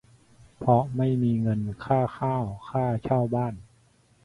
[0.57, 3.53] เพราะไม่มีเงินค่าข้าว ค่าเช่าบ้าน